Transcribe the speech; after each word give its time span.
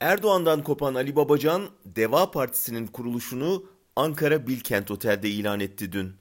Erdoğan'dan 0.00 0.62
kopan 0.62 0.94
Ali 0.94 1.16
Babacan, 1.16 1.70
Deva 1.84 2.30
Partisi'nin 2.30 2.86
kuruluşunu 2.86 3.64
Ankara 3.96 4.46
Bilkent 4.46 4.90
Otel'de 4.90 5.30
ilan 5.30 5.60
etti 5.60 5.92
dün. 5.92 6.16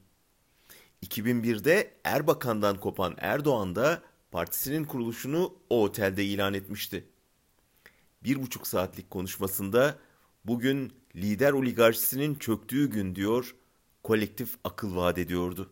2001'de 1.05 1.93
Erbakan'dan 2.03 2.79
kopan 2.79 3.15
Erdoğan 3.17 3.75
da 3.75 4.01
partisinin 4.31 4.83
kuruluşunu 4.83 5.53
o 5.69 5.83
otelde 5.83 6.25
ilan 6.25 6.53
etmişti. 6.53 7.07
Bir 8.23 8.41
buçuk 8.41 8.67
saatlik 8.67 9.11
konuşmasında 9.11 9.97
bugün 10.45 10.93
lider 11.15 11.51
oligarşisinin 11.51 12.35
çöktüğü 12.35 12.89
gün 12.89 13.15
diyor, 13.15 13.55
kolektif 14.03 14.55
akıl 14.63 14.95
vaat 14.95 15.17
ediyordu. 15.17 15.71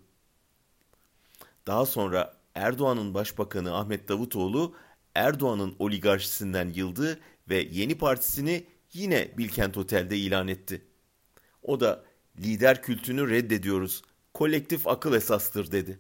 Daha 1.68 1.86
sonra 1.86 2.38
Erdoğan'ın 2.56 3.14
başbakanı 3.14 3.78
Ahmet 3.78 4.08
Davutoğlu 4.10 4.76
Erdoğan'ın 5.16 5.76
oligarşisinden 5.80 6.70
yıldı 6.70 7.20
ve 7.50 7.68
yeni 7.72 7.98
partisini 7.98 8.66
yine 8.94 9.32
Bilkent 9.38 9.78
Otel'de 9.78 10.18
ilan 10.18 10.48
etti. 10.48 10.82
O 11.62 11.80
da 11.80 12.04
lider 12.40 12.82
kültünü 12.82 13.30
reddediyoruz, 13.30 14.02
kolektif 14.34 14.88
akıl 14.88 15.14
esastır 15.14 15.72
dedi. 15.72 16.00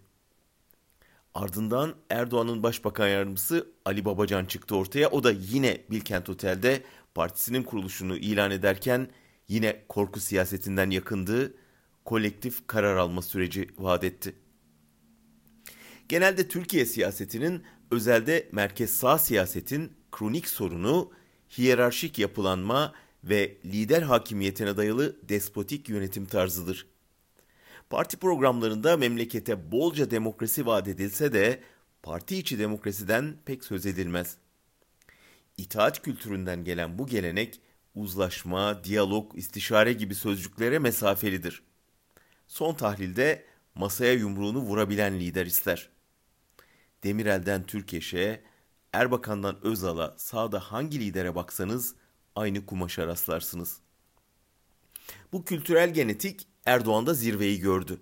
Ardından 1.34 1.96
Erdoğan'ın 2.10 2.64
başbakan 2.64 3.08
yardımcısı 3.08 3.68
Ali 3.86 4.06
Babacan 4.06 4.46
çıktı 4.46 4.76
ortaya. 4.76 5.10
O 5.10 5.24
da 5.24 5.32
yine 5.32 5.82
Bilkent 5.92 6.30
Otel'de 6.30 6.84
partisinin 7.16 7.64
kuruluşunu 7.64 8.18
ilan 8.18 8.52
ederken 8.52 9.10
yine 9.48 9.84
korku 9.90 10.20
siyasetinden 10.20 10.90
yakındığı 10.90 11.54
kolektif 12.06 12.68
karar 12.68 12.98
alma 12.98 13.22
süreci 13.22 13.70
vaat 13.78 14.04
etti. 14.04 14.36
Genelde 16.10 16.48
Türkiye 16.48 16.86
siyasetinin 16.86 17.64
özelde 17.92 18.50
merkez 18.52 18.90
sağ 18.90 19.18
siyasetin 19.18 19.94
kronik 20.12 20.48
sorunu 20.48 21.12
hiyerarşik 21.50 22.20
yapılanma 22.20 22.94
ve 23.24 23.58
lider 23.66 24.02
hakimiyetine 24.02 24.78
dayalı 24.78 25.30
despotik 25.30 25.90
yönetim 25.90 26.26
tarzıdır. 26.26 26.88
Parti 27.90 28.18
programlarında 28.18 28.98
memlekete 28.98 29.72
bolca 29.72 30.12
demokrasi 30.12 30.66
vaat 30.66 30.88
edilse 30.88 31.34
de 31.34 31.60
parti 32.04 32.38
içi 32.38 32.60
demokrasiden 32.60 33.38
pek 33.46 33.64
söz 33.64 33.86
edilmez. 33.86 34.38
İtaat 35.58 36.02
kültüründen 36.02 36.64
gelen 36.64 36.98
bu 37.00 37.08
gelenek 37.08 37.60
uzlaşma, 37.96 38.84
diyalog, 38.84 39.38
istişare 39.38 39.94
gibi 39.94 40.16
sözcüklere 40.16 40.80
mesafelidir. 40.80 41.64
Son 42.48 42.74
tahlilde 42.76 43.46
masaya 43.76 44.14
yumruğunu 44.14 44.60
vurabilen 44.60 45.20
lider 45.20 45.46
ister. 45.46 45.90
Demirel'den 47.04 47.64
Türkeş'e, 47.64 48.42
Erbakan'dan 48.94 49.66
Özal'a 49.66 50.14
sağda 50.18 50.60
hangi 50.60 51.00
lidere 51.00 51.36
baksanız 51.36 51.96
aynı 52.36 52.66
kumaşa 52.66 53.08
rastlarsınız. 53.08 53.80
Bu 55.32 55.46
kültürel 55.46 55.94
genetik 55.94 56.48
Erdoğan'da 56.66 57.14
zirveyi 57.14 57.60
gördü. 57.60 58.02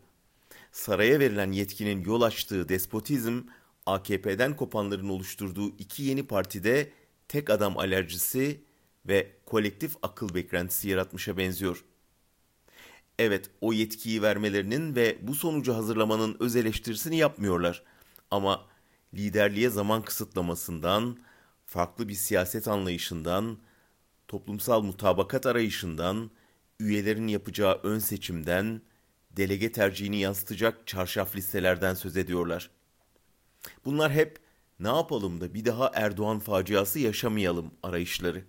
Saraya 0.71 1.19
verilen 1.19 1.51
yetkinin 1.51 2.05
yol 2.05 2.21
açtığı 2.21 2.69
despotizm, 2.69 3.41
AKP'den 3.85 4.55
kopanların 4.55 5.09
oluşturduğu 5.09 5.69
iki 5.69 6.03
yeni 6.03 6.27
partide 6.27 6.91
tek 7.27 7.49
adam 7.49 7.77
alerjisi 7.77 8.61
ve 9.05 9.31
kolektif 9.45 9.95
akıl 10.01 10.35
beklentisi 10.35 10.89
yaratmışa 10.89 11.37
benziyor. 11.37 11.83
Evet, 13.19 13.49
o 13.61 13.73
yetkiyi 13.73 14.21
vermelerinin 14.21 14.95
ve 14.95 15.17
bu 15.21 15.35
sonucu 15.35 15.73
hazırlamanın 15.73 16.37
öz 16.39 16.55
eleştirisini 16.55 17.17
yapmıyorlar. 17.17 17.83
Ama 18.31 18.70
liderliğe 19.13 19.69
zaman 19.69 20.01
kısıtlamasından, 20.01 21.17
farklı 21.65 22.07
bir 22.07 22.13
siyaset 22.13 22.67
anlayışından, 22.67 23.57
toplumsal 24.27 24.81
mutabakat 24.81 25.45
arayışından, 25.45 26.31
üyelerin 26.79 27.27
yapacağı 27.27 27.79
ön 27.83 27.99
seçimden, 27.99 28.81
delege 29.31 29.71
tercihini 29.71 30.17
yansıtacak 30.17 30.87
çarşaf 30.87 31.35
listelerden 31.35 31.93
söz 31.93 32.17
ediyorlar. 32.17 32.69
Bunlar 33.85 34.11
hep 34.11 34.39
ne 34.79 34.87
yapalım 34.87 35.41
da 35.41 35.53
bir 35.53 35.65
daha 35.65 35.91
Erdoğan 35.93 36.39
faciası 36.39 36.99
yaşamayalım 36.99 37.71
arayışları. 37.83 38.43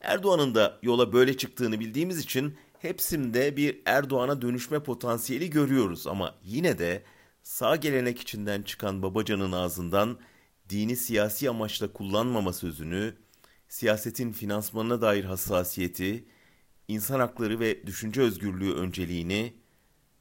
Erdoğan'ın 0.00 0.54
da 0.54 0.78
yola 0.82 1.12
böyle 1.12 1.36
çıktığını 1.36 1.80
bildiğimiz 1.80 2.18
için 2.18 2.56
hepsinde 2.78 3.56
bir 3.56 3.82
Erdoğan'a 3.86 4.42
dönüşme 4.42 4.82
potansiyeli 4.82 5.50
görüyoruz 5.50 6.06
ama 6.06 6.34
yine 6.44 6.78
de 6.78 7.02
sağ 7.46 7.76
gelenek 7.76 8.20
içinden 8.20 8.62
çıkan 8.62 9.02
Babacan'ın 9.02 9.52
ağzından 9.52 10.18
dini 10.68 10.96
siyasi 10.96 11.50
amaçla 11.50 11.92
kullanmama 11.92 12.52
sözünü, 12.52 13.14
siyasetin 13.68 14.32
finansmanına 14.32 15.00
dair 15.00 15.24
hassasiyeti, 15.24 16.24
insan 16.88 17.20
hakları 17.20 17.60
ve 17.60 17.86
düşünce 17.86 18.20
özgürlüğü 18.20 18.74
önceliğini, 18.74 19.54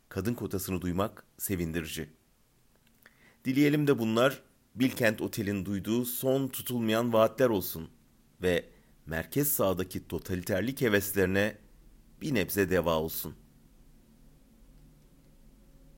kadın 0.09 0.33
kotasını 0.33 0.81
duymak 0.81 1.25
sevindirici. 1.37 2.09
Dileyelim 3.45 3.87
de 3.87 3.99
bunlar 3.99 4.41
Bilkent 4.75 5.21
Otel'in 5.21 5.65
duyduğu 5.65 6.05
son 6.05 6.47
tutulmayan 6.47 7.13
vaatler 7.13 7.49
olsun 7.49 7.89
ve 8.41 8.65
merkez 9.05 9.51
sağdaki 9.51 10.07
totaliterlik 10.07 10.81
heveslerine 10.81 11.57
bir 12.21 12.33
nebze 12.33 12.69
deva 12.69 12.99
olsun.'' 12.99 13.44